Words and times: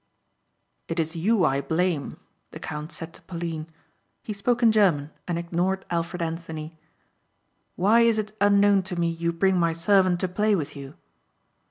"It 0.87 0.99
is 0.99 1.15
you 1.15 1.45
I 1.45 1.61
blame," 1.61 2.17
the 2.49 2.59
count 2.59 2.91
said 2.91 3.13
to 3.13 3.21
Pauline. 3.21 3.67
He 4.23 4.33
spoke 4.33 4.63
in 4.63 4.71
German 4.71 5.11
and 5.27 5.37
ignored 5.37 5.85
Alfred 5.91 6.23
Anthony. 6.23 6.75
"Why 7.75 7.99
is 7.99 8.17
it 8.17 8.35
unknown 8.41 8.81
to 8.89 8.99
me 8.99 9.09
you 9.11 9.31
bring 9.31 9.59
my 9.59 9.73
servant 9.73 10.19
to 10.21 10.27
play 10.27 10.55
with 10.55 10.75
you?" 10.75 10.95